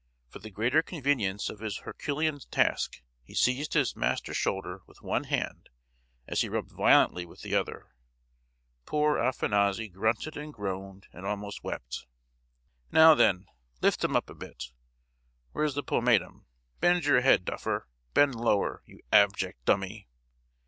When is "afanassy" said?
9.19-9.89